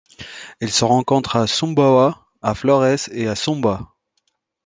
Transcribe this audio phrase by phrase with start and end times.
[0.59, 3.89] Elle se rencontre à Sumbawa, à Florès et à Sumba.